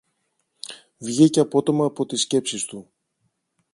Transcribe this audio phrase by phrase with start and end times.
[0.97, 2.89] Βγήκε απότομα από τις σκέψεις του